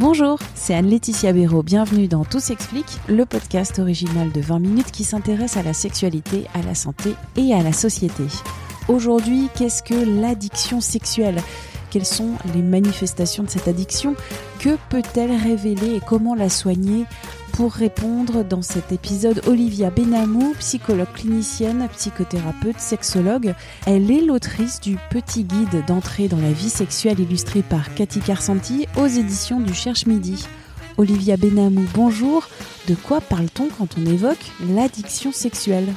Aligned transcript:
Bonjour, 0.00 0.38
c'est 0.54 0.74
Anne-Laetitia 0.74 1.34
Béraud. 1.34 1.62
Bienvenue 1.62 2.08
dans 2.08 2.24
Tout 2.24 2.40
s'explique, 2.40 2.86
le 3.06 3.26
podcast 3.26 3.78
original 3.78 4.32
de 4.32 4.40
20 4.40 4.58
minutes 4.58 4.90
qui 4.90 5.04
s'intéresse 5.04 5.58
à 5.58 5.62
la 5.62 5.74
sexualité, 5.74 6.46
à 6.54 6.62
la 6.62 6.74
santé 6.74 7.10
et 7.36 7.52
à 7.52 7.62
la 7.62 7.74
société. 7.74 8.22
Aujourd'hui, 8.88 9.50
qu'est-ce 9.54 9.82
que 9.82 10.22
l'addiction 10.22 10.80
sexuelle? 10.80 11.42
Quelles 11.90 12.06
sont 12.06 12.30
les 12.54 12.62
manifestations 12.62 13.42
de 13.42 13.50
cette 13.50 13.68
addiction? 13.68 14.14
Que 14.58 14.78
peut-elle 14.88 15.32
révéler 15.32 15.96
et 15.96 16.00
comment 16.00 16.34
la 16.34 16.48
soigner? 16.48 17.04
Pour 17.60 17.72
répondre 17.74 18.42
dans 18.42 18.62
cet 18.62 18.90
épisode, 18.90 19.42
Olivia 19.46 19.90
Benamou, 19.90 20.54
psychologue 20.58 21.12
clinicienne, 21.12 21.86
psychothérapeute, 21.94 22.80
sexologue. 22.80 23.54
Elle 23.84 24.10
est 24.10 24.22
l'autrice 24.22 24.80
du 24.80 24.96
Petit 25.10 25.44
guide 25.44 25.84
d'entrée 25.86 26.26
dans 26.26 26.40
la 26.40 26.52
vie 26.52 26.70
sexuelle 26.70 27.20
illustré 27.20 27.60
par 27.60 27.94
Cathy 27.94 28.20
Carsanti 28.20 28.86
aux 28.96 29.08
éditions 29.08 29.60
du 29.60 29.74
Cherche 29.74 30.06
Midi. 30.06 30.46
Olivia 30.96 31.36
Benamou, 31.36 31.84
bonjour. 31.92 32.48
De 32.88 32.94
quoi 32.94 33.20
parle-t-on 33.20 33.68
quand 33.76 33.88
on 33.98 34.06
évoque 34.06 34.52
l'addiction 34.66 35.30
sexuelle? 35.30 35.92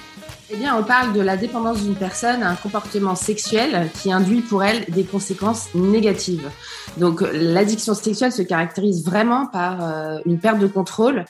Eh 0.50 0.58
bien, 0.58 0.76
on 0.78 0.84
parle 0.84 1.14
de 1.14 1.22
la 1.22 1.38
dépendance 1.38 1.84
d'une 1.84 1.96
personne 1.96 2.44
à 2.44 2.50
un 2.50 2.56
comportement 2.56 3.16
sexuel 3.16 3.90
qui 4.02 4.12
induit 4.12 4.42
pour 4.42 4.64
elle 4.64 4.86
des 4.86 5.06
conséquences 5.06 5.74
négatives. 5.74 6.50
Donc, 6.98 7.24
l'addiction 7.32 7.94
sexuelle 7.94 8.32
se 8.32 8.42
caractérise 8.42 9.06
vraiment 9.06 9.48
par 9.48 9.84
euh, 9.84 10.20
une 10.26 10.40
perte 10.40 10.60
de 10.60 10.68
contrôle 10.68 11.26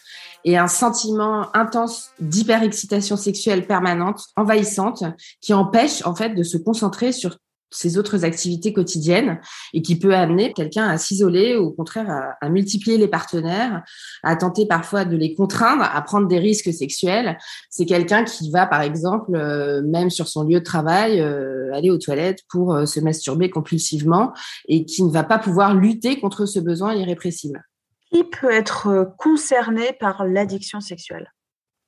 et 0.45 0.57
un 0.57 0.67
sentiment 0.67 1.55
intense 1.55 2.09
d'hyperexcitation 2.19 3.15
sexuelle 3.15 3.67
permanente, 3.67 4.25
envahissante, 4.35 5.03
qui 5.41 5.53
empêche 5.53 6.05
en 6.05 6.15
fait 6.15 6.29
de 6.29 6.43
se 6.43 6.57
concentrer 6.57 7.11
sur 7.11 7.37
ses 7.73 7.97
autres 7.97 8.23
activités 8.23 8.73
quotidiennes 8.73 9.39
et 9.73 9.81
qui 9.81 9.97
peut 9.97 10.15
amener 10.15 10.53
quelqu'un 10.53 10.87
à 10.87 10.97
s'isoler 10.97 11.57
ou 11.57 11.67
au 11.67 11.71
contraire 11.71 12.35
à, 12.39 12.49
multiplier 12.49 12.97
les 12.97 13.07
partenaires, 13.07 13.83
à 14.21 14.35
tenter 14.35 14.65
parfois 14.65 15.05
de 15.05 15.15
les 15.15 15.33
contraindre 15.33 15.83
à 15.83 16.01
prendre 16.01 16.27
des 16.27 16.39
risques 16.39 16.71
sexuels. 16.71 17.37
C'est 17.69 17.85
quelqu'un 17.85 18.23
qui 18.23 18.51
va, 18.51 18.67
par 18.67 18.81
exemple, 18.81 19.31
euh, 19.35 19.81
même 19.83 20.09
sur 20.09 20.27
son 20.27 20.43
lieu 20.43 20.59
de 20.59 20.63
travail, 20.63 21.19
euh, 21.19 21.73
aller 21.73 21.89
aux 21.89 21.97
toilettes 21.97 22.43
pour 22.49 22.73
euh, 22.73 22.85
se 22.85 22.99
masturber 22.99 23.49
compulsivement 23.49 24.33
et 24.67 24.85
qui 24.85 25.03
ne 25.03 25.11
va 25.11 25.23
pas 25.23 25.39
pouvoir 25.39 25.73
lutter 25.73 26.19
contre 26.19 26.45
ce 26.45 26.59
besoin 26.59 26.93
irrépressible. 26.93 27.63
Qui 28.11 28.23
peut 28.23 28.51
être 28.51 29.15
concerné 29.17 29.93
par 29.99 30.25
l'addiction 30.25 30.79
sexuelle? 30.79 31.32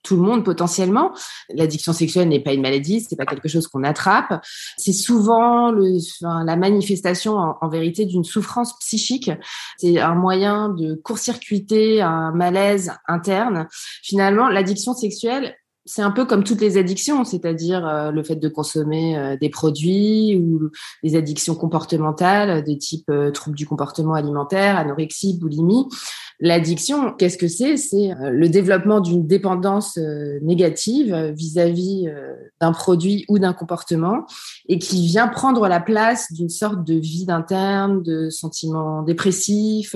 Tout 0.06 0.16
le 0.16 0.22
monde 0.22 0.46
potentiellement. 0.46 1.12
L'addiction 1.50 1.92
sexuelle 1.92 2.30
n'est 2.30 2.40
pas 2.40 2.54
une 2.54 2.62
maladie, 2.62 3.02
c'est 3.02 3.16
pas 3.16 3.26
quelque 3.26 3.50
chose 3.50 3.68
qu'on 3.68 3.84
attrape. 3.84 4.42
C'est 4.78 4.94
souvent 4.94 5.72
le, 5.72 5.98
la 6.22 6.56
manifestation 6.56 7.36
en, 7.38 7.68
vérité 7.68 8.06
d'une 8.06 8.24
souffrance 8.24 8.78
psychique. 8.80 9.32
C'est 9.78 10.00
un 10.00 10.16
moyen 10.16 10.70
de 10.70 10.94
court-circuiter 10.94 12.02
un 12.02 12.32
malaise 12.32 12.94
interne. 13.08 13.68
Finalement, 14.04 14.48
l'addiction 14.48 14.94
sexuelle 14.94 15.56
c'est 15.86 16.02
un 16.02 16.12
peu 16.12 16.26
comme 16.26 16.44
toutes 16.44 16.62
les 16.62 16.78
addictions, 16.78 17.24
c'est-à-dire 17.24 17.88
euh, 17.88 18.12
le 18.12 18.24
fait 18.24 18.36
de 18.36 18.50
consommer 18.50 19.18
euh, 19.18 19.38
des 19.40 19.50
produits 19.50 20.36
ou 20.36 20.72
des 21.04 21.16
addictions 21.16 21.54
comportementales 21.54 22.64
de 22.64 22.74
type 22.74 23.08
euh, 23.10 23.32
troubles 23.32 23.56
du 23.56 23.68
comportement 23.68 24.16
alimentaire, 24.16 24.78
anorexie, 24.78 25.38
boulimie. 25.40 25.86
L'addiction, 26.40 27.14
qu'est-ce 27.14 27.38
que 27.38 27.48
c'est? 27.48 27.78
C'est 27.78 28.12
le 28.20 28.50
développement 28.50 29.00
d'une 29.00 29.26
dépendance 29.26 29.98
négative 30.42 31.34
vis-à-vis 31.36 32.10
d'un 32.60 32.72
produit 32.72 33.26
ou 33.30 33.40
d'un 33.40 33.54
comportement 33.54 34.26
et 34.68 34.78
qui 34.80 35.08
vient 35.08 35.28
prendre 35.28 35.68
la 35.68 35.80
place 35.80 36.32
d'une 36.34 36.50
sorte 36.50 36.84
de 36.84 36.96
vide 36.96 37.32
interne, 37.32 38.04
de 38.04 38.30
sentiments 38.30 39.02
dépressifs, 39.04 39.96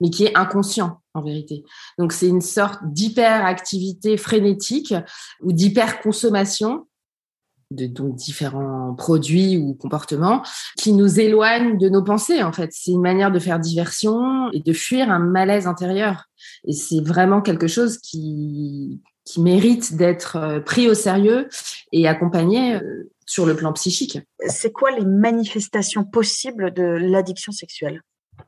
mais 0.00 0.10
qui 0.10 0.24
est 0.24 0.36
inconscient 0.36 1.00
en 1.14 1.22
vérité. 1.22 1.64
Donc 1.98 2.12
c'est 2.12 2.28
une 2.28 2.40
sorte 2.40 2.78
d'hyperactivité 2.84 4.16
frénétique 4.16 4.94
ou 5.42 5.52
d'hyperconsommation 5.52 6.86
de 7.70 7.86
donc 7.86 8.16
différents 8.16 8.94
produits 8.94 9.56
ou 9.56 9.74
comportements 9.74 10.42
qui 10.76 10.92
nous 10.92 11.20
éloignent 11.20 11.78
de 11.78 11.88
nos 11.88 12.02
pensées 12.02 12.42
en 12.42 12.52
fait. 12.52 12.70
C'est 12.72 12.90
une 12.92 13.00
manière 13.00 13.30
de 13.30 13.38
faire 13.38 13.58
diversion 13.58 14.50
et 14.52 14.60
de 14.60 14.72
fuir 14.72 15.10
un 15.10 15.20
malaise 15.20 15.66
intérieur. 15.66 16.24
Et 16.64 16.72
c'est 16.72 17.00
vraiment 17.00 17.40
quelque 17.40 17.66
chose 17.66 17.98
qui 17.98 19.00
qui 19.24 19.40
mérite 19.40 19.96
d'être 19.96 20.36
euh, 20.36 20.60
pris 20.60 20.88
au 20.88 20.94
sérieux 20.94 21.48
et 21.92 22.08
accompagné 22.08 22.74
euh, 22.74 23.10
sur 23.26 23.46
le 23.46 23.54
plan 23.54 23.72
psychique. 23.72 24.18
C'est 24.48 24.72
quoi 24.72 24.90
les 24.90 25.04
manifestations 25.04 26.04
possibles 26.04 26.72
de 26.72 26.82
l'addiction 26.82 27.52
sexuelle? 27.52 28.02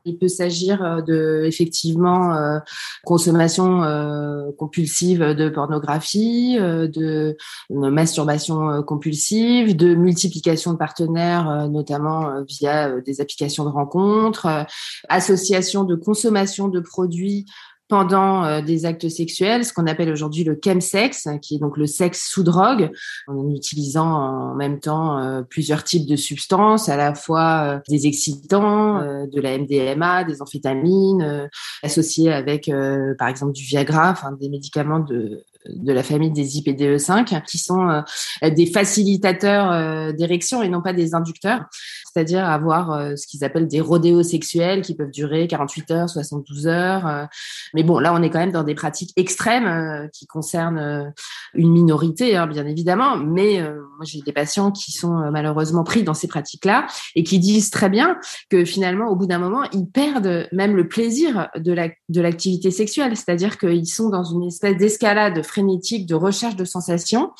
Il 0.05 0.17
peut 0.17 0.27
s'agir 0.27 0.83
euh, 0.83 1.01
de 1.01 1.43
effectivement 1.45 2.35
euh, 2.35 2.59
consommation 3.03 3.83
euh, 3.83 4.51
compulsive 4.57 5.19
de 5.19 5.49
pornographie, 5.49 6.57
de 6.57 7.35
masturbation 7.69 8.83
compulsive, 8.83 9.75
de 9.75 9.95
multiplication 9.95 10.73
de 10.73 10.77
partenaires, 10.77 11.69
notamment 11.69 12.43
via 12.47 12.99
des 13.01 13.21
applications 13.21 13.65
de 13.65 13.69
rencontres, 13.69 14.65
association 15.09 15.83
de 15.83 15.95
consommation 15.95 16.67
de 16.67 16.79
produits 16.79 17.45
pendant 17.87 18.43
euh, 18.43 18.61
des 18.61 18.85
actes 18.85 19.09
sexuels, 19.09 19.65
ce 19.65 19.73
qu'on 19.73 19.87
appelle 19.87 20.09
aujourd'hui 20.09 20.43
le 20.43 20.59
chemsex, 20.63 21.27
qui 21.41 21.55
est 21.55 21.59
donc 21.59 21.77
le 21.77 21.85
sexe 21.85 22.27
sous 22.29 22.43
drogue, 22.43 22.91
en 23.27 23.49
utilisant 23.49 24.07
en 24.07 24.55
même 24.55 24.79
temps 24.79 25.19
euh, 25.19 25.41
plusieurs 25.41 25.83
types 25.83 26.07
de 26.07 26.15
substances, 26.15 26.89
à 26.89 26.97
la 26.97 27.13
fois 27.13 27.63
euh, 27.63 27.79
des 27.89 28.07
excitants, 28.07 29.01
de 29.03 29.41
la 29.41 29.57
MDMA, 29.57 30.23
des 30.23 30.41
amphétamines, 30.41 31.49
associés 31.81 32.31
avec 32.31 32.71
par 33.17 33.27
exemple 33.27 33.53
du 33.53 33.63
Viagra, 33.63 34.11
enfin 34.11 34.31
des 34.31 34.49
médicaments 34.49 34.99
de 34.99 35.43
de 35.65 35.93
la 35.93 36.03
famille 36.03 36.31
des 36.31 36.57
IPDE5, 36.59 37.43
qui 37.45 37.57
sont 37.57 37.89
euh, 37.89 38.49
des 38.49 38.65
facilitateurs 38.65 40.13
d'érection 40.13 40.61
et 40.61 40.69
non 40.69 40.81
pas 40.81 40.93
des 40.93 41.13
inducteurs, 41.15 41.65
c'est-à-dire 42.13 42.45
avoir 42.45 42.91
euh, 42.91 43.15
ce 43.15 43.25
qu'ils 43.25 43.43
appellent 43.43 43.67
des 43.67 43.81
rodéos 43.81 44.23
sexuels 44.23 44.81
qui 44.81 44.95
peuvent 44.95 45.11
durer 45.11 45.47
48 45.47 45.91
heures, 45.91 46.09
72 46.09 46.67
heures. 46.67 47.27
Mais 47.73 47.83
bon, 47.83 47.99
là, 47.99 48.13
on 48.13 48.21
est 48.21 48.29
quand 48.29 48.39
même 48.39 48.51
dans 48.51 48.63
des 48.63 48.75
pratiques 48.75 49.11
extrêmes 49.15 50.09
qui 50.11 50.27
concernent 50.27 51.13
une 51.53 51.71
minorité, 51.71 52.35
hein, 52.35 52.47
bien 52.47 52.65
évidemment. 52.65 53.17
Mais 53.17 53.61
moi, 53.61 54.05
j'ai 54.05 54.21
des 54.21 54.31
patients 54.31 54.71
qui 54.71 54.91
sont 54.91 55.31
malheureusement 55.31 55.83
pris 55.83 56.03
dans 56.03 56.13
ces 56.13 56.27
pratiques-là 56.27 56.87
et 57.15 57.23
qui 57.23 57.39
disent 57.39 57.69
très 57.69 57.89
bien 57.89 58.17
que 58.49 58.65
finalement, 58.65 59.09
au 59.09 59.15
bout 59.15 59.27
d'un 59.27 59.39
moment, 59.39 59.63
ils 59.73 59.87
perdent 59.87 60.47
même 60.51 60.75
le 60.75 60.87
plaisir 60.87 61.49
de 61.57 62.19
l'activité 62.21 62.71
sexuelle, 62.71 63.15
c'est-à-dire 63.15 63.57
qu'ils 63.57 63.87
sont 63.87 64.09
dans 64.09 64.23
une 64.23 64.43
espèce 64.43 64.77
d'escalade 64.77 65.43
frénétique 65.43 66.05
de 66.05 66.15
recherche 66.15 66.55
de 66.55 66.65
sensations. 66.65 67.31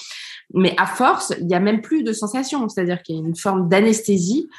Mais 0.54 0.76
à 0.78 0.86
force, 0.86 1.34
il 1.40 1.48
n'y 1.48 1.56
a 1.56 1.60
même 1.60 1.82
plus 1.82 2.04
de 2.04 2.14
sensations, 2.14 2.70
c'est-à-dire 2.70 3.02
qu'il 3.02 3.16
y 3.16 3.18
a 3.20 3.22
une 3.22 3.36
forme 3.36 3.70
d'anesthésie 3.70 4.50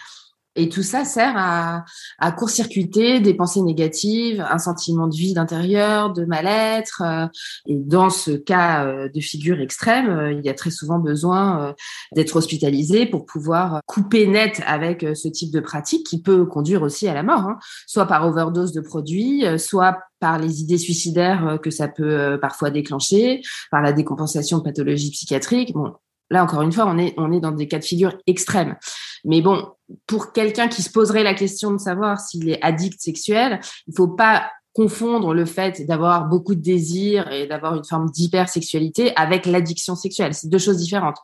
et 0.56 0.69
tout 0.69 0.83
ça 0.83 1.05
sert 1.05 1.35
à, 1.37 1.85
à 2.19 2.33
court-circuiter 2.33 3.21
des 3.21 3.35
pensées 3.35 3.62
négatives, 3.62 4.45
un 4.49 4.59
sentiment 4.59 5.09
de 5.09 5.15
vide 5.15 5.39
intérieur, 5.39 6.12
de 6.12 6.25
mal-être. 6.25 7.03
Euh, 7.05 7.27
et 7.67 7.77
dans 7.77 8.11
ce 8.11 8.31
cas 8.33 8.85
euh, 8.85 9.09
de 9.09 9.21
figure 9.21 9.61
extrême, 9.61 10.09
euh, 10.09 10.33
il 10.33 10.45
y 10.45 10.49
a 10.49 10.55
très 10.55 10.71
souvent 10.71 10.99
besoin 10.99 11.75
d'être 12.15 12.37
hospitalisé 12.37 13.06
pour 13.06 13.27
pouvoir 13.27 13.81
couper 13.87 14.27
net 14.27 14.62
avec 14.67 15.06
ce 15.15 15.29
type 15.29 15.53
de 15.53 15.61
pratique 15.61 16.06
qui 16.06 16.21
peut 16.21 16.45
conduire 16.47 16.83
aussi 16.83 17.09
à 17.09 17.15
la 17.15 17.23
mort, 17.23 17.41
hein. 17.41 17.59
soit 17.87 18.06
par 18.06 18.27
overdose 18.27 18.73
de 18.73 18.81
produits, 18.81 19.45
soit 19.59 19.99
par 20.21 20.39
les 20.39 20.61
idées 20.61 20.79
suicidaires 20.79 21.59
que 21.62 21.71
ça 21.71 21.89
peut 21.89 22.39
parfois 22.41 22.71
déclencher, 22.71 23.43
par 23.71 23.83
la 23.83 23.93
décompensation 23.93 24.59
de 24.59 24.65
pathologies 24.65 25.11
psychiatriques. 25.11 25.73
Bon, 25.73 25.93
Là, 26.31 26.43
encore 26.43 26.62
une 26.62 26.73
fois, 26.73 26.87
on 26.87 26.99
est, 26.99 27.15
on 27.17 27.33
est 27.33 27.41
dans 27.41 27.53
des 27.53 27.69
cas 27.69 27.79
de 27.79 27.85
figure 27.85 28.17
extrêmes. 28.27 28.77
Mais 29.25 29.43
bon, 29.43 29.69
pour 30.06 30.32
quelqu'un 30.32 30.69
qui 30.69 30.82
se 30.82 30.91
poserait 30.91 31.23
la 31.23 31.35
question 31.35 31.73
de 31.73 31.79
savoir 31.79 32.20
s'il 32.20 32.49
est 32.49 32.62
addict 32.62 33.00
sexuel, 33.00 33.61
il 33.87 33.94
faut 33.94 34.08
pas 34.08 34.50
confondre 34.75 35.35
le 35.35 35.44
fait 35.44 35.87
d'avoir 35.87 36.26
beaucoup 36.26 36.56
de 36.56 36.61
désirs 36.61 37.31
et 37.31 37.46
d'avoir 37.46 37.76
une 37.76 37.85
forme 37.85 38.11
d'hypersexualité 38.11 39.12
avec 39.14 39.46
l'addiction 39.46 39.94
sexuelle. 39.94 40.35
C'est 40.35 40.49
deux 40.49 40.58
choses 40.58 40.79
différentes. 40.79 41.19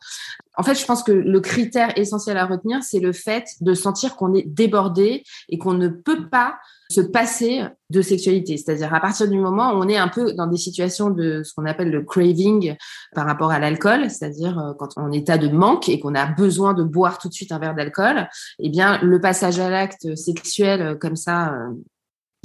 En 0.56 0.62
fait, 0.62 0.76
je 0.76 0.84
pense 0.86 1.02
que 1.02 1.10
le 1.10 1.40
critère 1.40 1.98
essentiel 1.98 2.36
à 2.36 2.46
retenir, 2.46 2.82
c'est 2.84 3.00
le 3.00 3.12
fait 3.12 3.46
de 3.60 3.74
sentir 3.74 4.14
qu'on 4.14 4.34
est 4.34 4.46
débordé 4.46 5.24
et 5.48 5.58
qu'on 5.58 5.74
ne 5.74 5.88
peut 5.88 6.28
pas 6.28 6.58
se 6.90 7.00
passer 7.00 7.62
de 7.88 8.02
sexualité. 8.02 8.56
C'est-à-dire 8.56 8.92
à 8.92 9.00
partir 9.00 9.28
du 9.28 9.38
moment 9.38 9.72
où 9.72 9.76
on 9.76 9.88
est 9.88 9.96
un 9.96 10.08
peu 10.08 10.32
dans 10.32 10.48
des 10.48 10.56
situations 10.56 11.10
de 11.10 11.42
ce 11.44 11.54
qu'on 11.54 11.64
appelle 11.64 11.90
le 11.90 12.02
craving 12.02 12.74
par 13.14 13.26
rapport 13.26 13.52
à 13.52 13.58
l'alcool, 13.58 14.10
c'est-à-dire 14.10 14.58
euh, 14.58 14.72
quand 14.78 14.88
on 14.96 15.02
est 15.02 15.08
en 15.08 15.12
état 15.12 15.38
de 15.38 15.48
manque 15.48 15.88
et 15.88 16.00
qu'on 16.00 16.14
a 16.14 16.26
besoin 16.26 16.74
de 16.74 16.82
boire 16.82 17.18
tout 17.18 17.28
de 17.28 17.34
suite 17.34 17.52
un 17.52 17.58
verre 17.58 17.74
d'alcool, 17.74 18.28
eh 18.58 18.68
bien 18.68 18.98
le 19.02 19.20
passage 19.20 19.60
à 19.60 19.70
l'acte 19.70 20.16
sexuel 20.16 20.82
euh, 20.82 20.94
comme 20.96 21.16
ça 21.16 21.52
euh, 21.52 21.74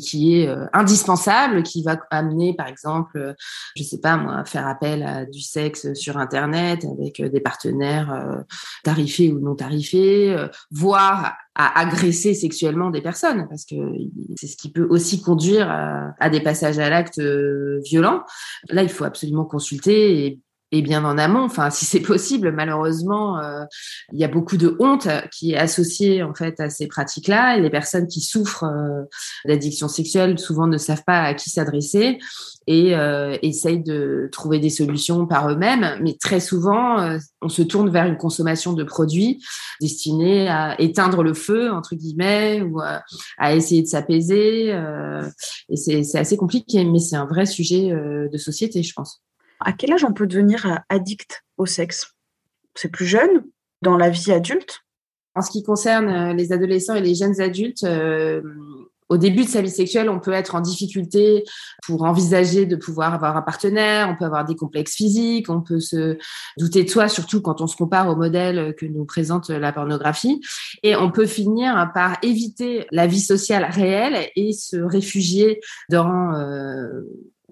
qui 0.02 0.40
est 0.40 0.48
euh, 0.48 0.66
indispensable, 0.74 1.64
qui 1.64 1.84
va 1.84 1.98
amener, 2.12 2.54
par 2.54 2.68
exemple, 2.68 3.18
euh, 3.18 3.34
je 3.76 3.84
sais 3.84 4.00
pas 4.00 4.18
moi, 4.18 4.44
faire 4.46 4.68
appel 4.68 5.04
à 5.04 5.26
du 5.26 5.42
sexe 5.42 5.94
sur 5.94 6.18
Internet 6.18 6.86
avec 6.86 7.20
euh, 7.20 7.30
des 7.30 7.40
partenaires 7.40 8.44
tarifés 8.84 9.32
ou 9.32 9.40
non 9.40 9.56
tarifés, 9.56 10.36
voire 10.72 11.36
à 11.56 11.80
agresser 11.80 12.34
sexuellement 12.34 12.90
des 12.90 13.02
personnes, 13.02 13.48
parce 13.50 13.66
que 13.66 13.76
c'est 14.36 14.48
ce 14.48 14.58
qui 14.58 14.72
peut 14.72 14.88
aussi 14.90 15.22
conduire 15.22 15.70
à, 15.70 16.14
à 16.20 16.30
des 16.30 16.42
passages 16.42 16.80
à 16.80 16.90
l'acte 16.90 17.20
violents. 17.84 18.24
Là, 18.70 18.84
il 18.84 18.90
faut 18.90 19.06
absolument 19.06 19.46
consulter 19.46 20.26
et 20.26 20.40
et 20.72 20.82
bien 20.82 21.06
en 21.06 21.18
amont. 21.18 21.44
Enfin, 21.44 21.70
si 21.70 21.86
c'est 21.86 22.00
possible, 22.00 22.52
malheureusement, 22.52 23.40
euh, 23.40 23.64
il 24.12 24.20
y 24.20 24.24
a 24.24 24.28
beaucoup 24.28 24.58
de 24.58 24.76
honte 24.80 25.08
qui 25.32 25.54
est 25.54 25.58
associée 25.58 26.24
en 26.24 26.34
fait 26.34 26.60
à 26.60 26.70
ces 26.70 26.88
pratiques-là. 26.88 27.58
Et 27.58 27.62
les 27.62 27.70
personnes 27.70 28.08
qui 28.08 28.22
souffrent 28.22 28.66
euh, 28.66 29.04
d'addiction 29.46 29.88
sexuelle 29.88 30.38
souvent 30.40 30.68
ne 30.68 30.78
savent 30.78 31.04
pas 31.06 31.22
à 31.22 31.34
qui 31.34 31.50
s'adresser 31.50 32.18
et 32.68 32.96
euh, 32.96 33.38
essayent 33.44 33.84
de 33.84 34.28
trouver 34.32 34.60
des 34.60 34.72
solutions 34.72 35.28
par 35.28 35.50
eux-mêmes. 35.50 36.00
Mais 36.02 36.18
très 36.20 36.40
souvent, 36.40 37.00
euh, 37.00 37.18
on 37.42 37.50
se 37.50 37.62
tourne 37.62 37.90
vers 37.90 38.06
une 38.06 38.18
consommation 38.18 38.74
de 38.74 38.84
produits 38.84 39.44
destinés 39.82 40.50
à 40.50 40.80
éteindre 40.82 41.22
le 41.22 41.34
feu 41.34 41.72
entre 41.72 41.96
guillemets 41.96 42.62
ou 42.62 42.80
à, 42.82 43.04
à 43.38 43.54
essayer 43.54 43.84
de 43.84 43.88
s'apaiser. 43.88 44.70
et 45.70 45.76
c'est 45.76 46.18
assez 46.18 46.38
compliqué, 46.38 46.84
mais 46.86 47.00
c'est 47.00 47.16
un 47.16 47.26
vrai 47.26 47.46
sujet 47.46 47.92
de 47.92 48.38
société, 48.38 48.82
je 48.82 48.94
pense. 48.94 49.25
À 49.66 49.74
quel 49.74 49.92
âge 49.92 50.06
on 50.06 50.14
peut 50.14 50.28
devenir 50.28 50.66
euh, 50.68 50.76
addict 50.90 51.44
au 51.58 51.66
sexe? 51.66 52.14
C'est 52.76 52.90
plus 52.90 53.08
jeune, 53.08 53.44
dans 53.82 53.98
la 53.98 54.12
vie 54.12 54.32
adulte? 54.32 54.82
En 55.34 55.42
ce 55.42 55.50
qui 55.50 55.64
concerne 55.64 56.08
euh, 56.08 56.34
les 56.34 56.54
adolescents 56.54 56.94
et 56.94 57.02
les 57.02 57.16
jeunes 57.16 57.42
adultes, 57.42 57.84
euh, 57.84 58.44
au 59.10 59.18
début 59.18 59.44
de 59.44 59.50
sa 59.50 59.64
vie 59.64 59.72
sexuelle, 59.72 60.10
on 60.10 60.20
peut 60.20 60.34
être 60.34 60.54
en 60.54 60.62
difficulté 60.62 61.44
pour 61.86 62.04
envisager 62.04 62.68
de 62.68 62.76
pouvoir 62.76 63.16
avoir 63.16 63.38
un 63.38 63.42
partenaire, 63.42 64.08
on 64.10 64.16
peut 64.16 64.26
avoir 64.26 64.46
des 64.46 64.56
complexes 64.56 64.96
physiques, 64.96 65.50
on 65.50 65.62
peut 65.62 65.80
se 65.80 66.18
douter 66.58 66.84
de 66.84 66.90
soi, 66.90 67.08
surtout 67.08 67.42
quand 67.42 67.62
on 67.62 67.68
se 67.68 67.76
compare 67.76 68.08
au 68.10 68.16
modèle 68.16 68.76
que 68.76 68.86
nous 68.86 69.06
présente 69.06 69.50
la 69.50 69.72
pornographie. 69.72 70.42
Et 70.82 70.96
on 70.96 71.12
peut 71.12 71.28
finir 71.28 71.92
par 71.94 72.18
éviter 72.24 72.88
la 72.92 73.06
vie 73.06 73.22
sociale 73.22 73.68
réelle 73.70 74.30
et 74.36 74.54
se 74.54 74.78
réfugier 74.78 75.60
dans 75.90 76.32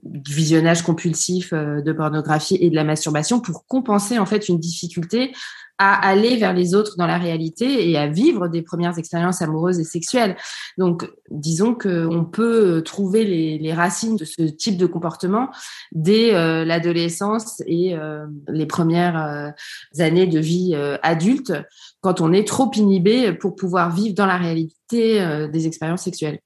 visionnage 0.06 0.82
compulsif 0.82 1.54
euh, 1.54 1.82
de 1.82 1.94
pornographie 1.94 2.58
et 2.60 2.70
de 2.70 2.76
la 2.76 2.84
masturbation 2.84 3.40
pour 3.40 3.66
compenser 3.66 4.20
en 4.20 4.26
fait 4.26 4.50
une 4.50 4.60
difficulté 4.60 5.34
à 5.80 6.08
aller 6.08 6.38
vers 6.38 6.54
les 6.54 6.76
autres 6.76 6.98
dans 6.98 7.08
la 7.08 7.18
réalité 7.18 7.90
et 7.90 7.98
à 7.98 8.08
vivre 8.08 8.48
des 8.48 8.62
premières 8.62 9.00
expériences 9.00 9.42
amoureuses 9.42 9.80
et 9.80 9.84
sexuelles. 9.84 10.38
Donc, 10.78 11.10
disons 11.32 11.74
qu'on 11.74 12.26
peut 12.32 12.84
trouver 12.86 13.26
les, 13.26 13.74
racines 13.74 14.16
de 14.16 14.24
ce 14.24 14.44
type 14.44 14.78
de 14.78 14.86
comportement 14.86 15.50
dès 15.92 16.36
euh, 16.36 16.64
l'adolescence 16.64 17.64
et 17.66 17.96
euh, 17.96 18.28
les 18.50 18.68
premières 18.68 19.54
années 19.98 20.28
de 20.28 20.40
vie 20.40 20.76
adulte, 21.02 21.54
quand 22.02 22.22
on 22.22 22.34
est 22.34 22.48
trop 22.48 22.72
inhibé 22.76 23.34
pour 23.34 23.56
pouvoir 23.56 23.94
vivre 23.94 24.14
dans 24.14 24.28
la 24.28 24.38
réalité 24.38 25.48
des 25.52 25.68
expériences 25.68 26.04
sexuelles 26.04 26.40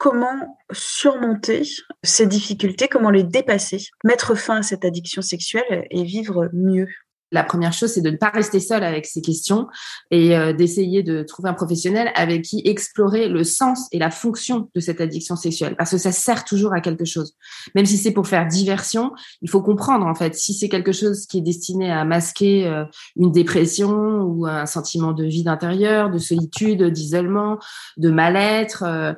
comment 0.00 0.56
surmonter 0.72 1.62
ces 2.02 2.26
difficultés, 2.26 2.88
comment 2.88 3.10
les 3.10 3.22
dépasser, 3.22 3.84
mettre 4.02 4.34
fin 4.34 4.56
à 4.56 4.62
cette 4.62 4.86
addiction 4.86 5.20
sexuelle 5.20 5.86
et 5.90 6.04
vivre 6.04 6.48
mieux 6.54 6.88
la 7.32 7.44
première 7.44 7.72
chose, 7.72 7.92
c'est 7.92 8.00
de 8.00 8.10
ne 8.10 8.16
pas 8.16 8.30
rester 8.30 8.60
seul 8.60 8.82
avec 8.82 9.06
ces 9.06 9.20
questions 9.20 9.68
et 10.10 10.36
euh, 10.36 10.52
d'essayer 10.52 11.02
de 11.02 11.22
trouver 11.22 11.48
un 11.48 11.54
professionnel 11.54 12.10
avec 12.14 12.42
qui 12.42 12.62
explorer 12.64 13.28
le 13.28 13.44
sens 13.44 13.86
et 13.92 13.98
la 13.98 14.10
fonction 14.10 14.68
de 14.74 14.80
cette 14.80 15.00
addiction 15.00 15.36
sexuelle, 15.36 15.76
parce 15.76 15.92
que 15.92 15.98
ça 15.98 16.12
sert 16.12 16.44
toujours 16.44 16.72
à 16.72 16.80
quelque 16.80 17.04
chose. 17.04 17.34
Même 17.74 17.86
si 17.86 17.96
c'est 17.96 18.10
pour 18.10 18.26
faire 18.26 18.46
diversion, 18.46 19.12
il 19.42 19.50
faut 19.50 19.62
comprendre 19.62 20.06
en 20.06 20.14
fait 20.14 20.34
si 20.34 20.54
c'est 20.54 20.68
quelque 20.68 20.92
chose 20.92 21.26
qui 21.26 21.38
est 21.38 21.42
destiné 21.42 21.90
à 21.90 22.04
masquer 22.04 22.66
euh, 22.66 22.84
une 23.16 23.30
dépression 23.30 24.22
ou 24.22 24.46
un 24.46 24.66
sentiment 24.66 25.12
de 25.12 25.24
vide 25.24 25.48
intérieur, 25.48 26.10
de 26.10 26.18
solitude, 26.18 26.82
d'isolement, 26.84 27.58
de 27.96 28.10
mal-être. 28.10 28.84
Euh, 28.84 29.14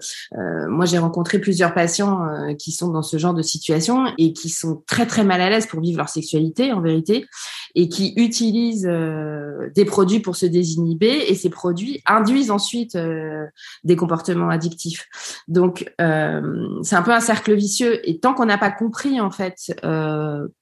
moi, 0.69 0.85
j'ai 0.85 0.99
rencontré 0.99 1.38
plusieurs 1.38 1.75
patients 1.75 2.20
qui 2.59 2.73
sont 2.73 2.88
dans 2.88 3.03
ce 3.03 3.17
genre 3.17 3.35
de 3.35 3.43
situation 3.43 4.06
et 4.19 4.32
qui 4.32 4.49
sont 4.49 4.82
très 4.87 5.06
très 5.06 5.25
mal 5.25 5.41
à 5.41 5.50
l'aise 5.50 5.67
pour 5.67 5.81
vivre 5.81 5.99
leur 5.99 6.09
sexualité 6.09 6.73
en 6.73 6.81
vérité 6.81 7.26
et 7.75 7.88
qui 7.88 8.01
utilisent 8.16 8.88
euh, 8.88 9.70
des 9.75 9.84
produits 9.84 10.20
pour 10.20 10.37
se 10.37 10.46
désinhiber 10.46 11.25
et 11.28 11.34
ces 11.34 11.50
produits 11.50 12.02
induisent 12.06 12.50
ensuite 12.50 12.96
euh, 12.96 13.46
des 13.84 13.96
comportements 13.96 14.49
addictifs. 14.49 15.08
Donc 15.49 15.93
euh, 16.00 16.81
c'est 16.82 16.96
un 16.96 17.02
peu 17.02 17.12
un 17.12 17.20
cercle 17.20 17.54
vicieux 17.54 18.06
et 18.08 18.19
tant 18.19 18.34
qu'on 18.34 18.46
n'a 18.46 18.58
pas 18.58 18.70
compris 18.70 19.20
en 19.20 19.31
fait 19.31 19.72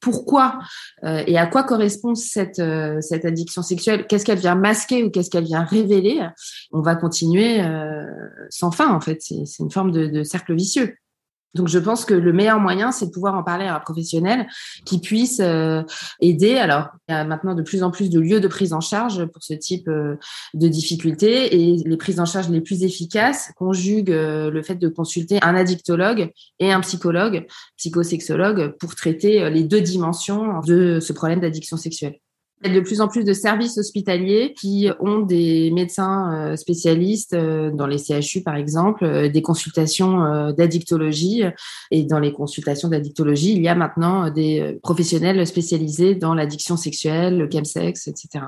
pourquoi 0.00 0.58
et 1.02 1.38
à 1.38 1.46
quoi 1.46 1.62
correspond 1.62 2.14
cette 2.14 2.62
cette 3.00 3.24
addiction 3.24 3.62
sexuelle, 3.62 4.06
qu'est-ce 4.06 4.24
qu'elle 4.24 4.38
vient 4.38 4.54
masquer 4.54 5.04
ou 5.04 5.10
qu'est-ce 5.10 5.30
qu'elle 5.30 5.44
vient 5.44 5.64
révéler, 5.64 6.20
on 6.72 6.80
va 6.80 6.96
continuer 6.96 7.60
sans 8.50 8.70
fin 8.70 8.94
en 8.94 9.00
fait. 9.00 9.18
C'est 9.20 9.44
une 9.58 9.70
forme 9.70 9.92
de, 9.92 10.06
de 10.06 10.22
cercle 10.22 10.54
vicieux. 10.54 10.96
Donc, 11.54 11.68
je 11.68 11.78
pense 11.78 12.04
que 12.04 12.14
le 12.14 12.32
meilleur 12.32 12.60
moyen, 12.60 12.92
c'est 12.92 13.06
de 13.06 13.10
pouvoir 13.10 13.34
en 13.34 13.42
parler 13.42 13.66
à 13.66 13.76
un 13.76 13.80
professionnel 13.80 14.46
qui 14.84 15.00
puisse 15.00 15.40
euh, 15.40 15.82
aider. 16.20 16.56
Alors, 16.56 16.88
il 17.08 17.12
y 17.12 17.14
a 17.14 17.24
maintenant 17.24 17.54
de 17.54 17.62
plus 17.62 17.82
en 17.82 17.90
plus 17.90 18.08
de 18.08 18.20
lieux 18.20 18.40
de 18.40 18.48
prise 18.48 18.72
en 18.72 18.80
charge 18.80 19.24
pour 19.26 19.42
ce 19.42 19.54
type 19.54 19.88
euh, 19.88 20.16
de 20.54 20.68
difficultés 20.68 21.54
et 21.54 21.76
les 21.84 21.96
prises 21.96 22.20
en 22.20 22.24
charge 22.24 22.48
les 22.50 22.60
plus 22.60 22.84
efficaces 22.84 23.52
conjuguent 23.56 24.12
euh, 24.12 24.50
le 24.50 24.62
fait 24.62 24.76
de 24.76 24.88
consulter 24.88 25.38
un 25.42 25.56
addictologue 25.56 26.30
et 26.60 26.72
un 26.72 26.80
psychologue, 26.80 27.46
psychosexologue, 27.76 28.76
pour 28.78 28.94
traiter 28.94 29.50
les 29.50 29.64
deux 29.64 29.80
dimensions 29.80 30.60
de 30.60 31.00
ce 31.00 31.12
problème 31.12 31.40
d'addiction 31.40 31.76
sexuelle. 31.76 32.20
Il 32.62 32.68
y 32.68 32.76
a 32.76 32.78
de 32.78 32.84
plus 32.84 33.00
en 33.00 33.08
plus 33.08 33.24
de 33.24 33.32
services 33.32 33.78
hospitaliers 33.78 34.52
qui 34.52 34.90
ont 35.00 35.20
des 35.20 35.70
médecins 35.70 36.30
euh, 36.34 36.56
spécialistes 36.56 37.32
euh, 37.32 37.70
dans 37.70 37.86
les 37.86 37.96
CHU, 37.96 38.42
par 38.42 38.54
exemple, 38.54 39.02
euh, 39.02 39.30
des 39.30 39.40
consultations 39.40 40.50
d'addictologie. 40.52 41.42
Et 41.90 42.02
dans 42.02 42.18
les 42.18 42.32
consultations 42.32 42.88
d'addictologie, 42.88 43.52
il 43.52 43.62
y 43.62 43.68
a 43.68 43.74
maintenant 43.74 44.28
des 44.28 44.78
professionnels 44.82 45.46
spécialisés 45.46 46.14
dans 46.14 46.34
l'addiction 46.34 46.76
sexuelle, 46.76 47.38
le 47.38 47.48
chemsex, 47.50 48.08
etc. 48.08 48.44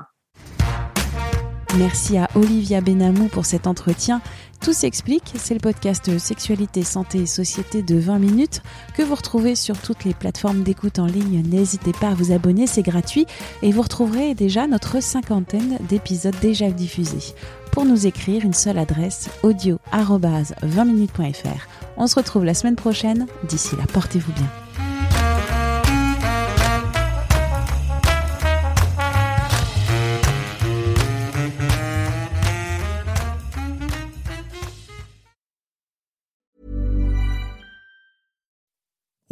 Merci 1.77 2.17
à 2.17 2.29
Olivia 2.35 2.81
Benamou 2.81 3.29
pour 3.29 3.45
cet 3.45 3.65
entretien. 3.65 4.21
Tout 4.63 4.71
s'explique, 4.71 5.33
c'est 5.35 5.53
le 5.53 5.59
podcast 5.59 6.17
Sexualité, 6.17 6.83
Santé 6.83 7.19
et 7.19 7.25
Société 7.25 7.81
de 7.81 7.99
20 7.99 8.17
minutes 8.17 8.61
que 8.95 9.03
vous 9.03 9.13
retrouvez 9.13 9.55
sur 9.55 9.77
toutes 9.77 10.05
les 10.05 10.13
plateformes 10.13 10.63
d'écoute 10.63 10.99
en 10.99 11.05
ligne. 11.05 11.43
N'hésitez 11.45 11.91
pas 11.91 12.07
à 12.07 12.13
vous 12.13 12.31
abonner, 12.31 12.65
c'est 12.65 12.81
gratuit 12.81 13.25
et 13.61 13.73
vous 13.73 13.81
retrouverez 13.81 14.35
déjà 14.35 14.65
notre 14.65 15.03
cinquantaine 15.03 15.77
d'épisodes 15.89 16.39
déjà 16.41 16.71
diffusés. 16.71 17.35
Pour 17.73 17.83
nous 17.83 18.07
écrire, 18.07 18.45
une 18.45 18.53
seule 18.53 18.77
adresse 18.77 19.29
audio 19.43 19.79
20minutes.fr. 19.91 21.67
On 21.97 22.07
se 22.07 22.15
retrouve 22.15 22.45
la 22.45 22.53
semaine 22.53 22.77
prochaine. 22.77 23.27
D'ici 23.49 23.75
là, 23.75 23.83
portez-vous 23.91 24.31
bien. 24.31 24.62